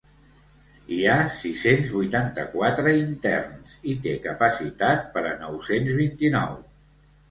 [0.95, 6.63] Hi ha sis-cents vuitanta-quatre interns i té capacitat per a nou-cents vint-i-nou.